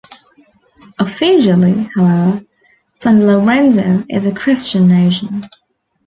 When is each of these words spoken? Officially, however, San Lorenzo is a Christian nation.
Officially, 0.97 1.87
however, 1.93 2.43
San 2.91 3.27
Lorenzo 3.27 4.03
is 4.09 4.25
a 4.25 4.33
Christian 4.33 4.87
nation. 4.87 5.43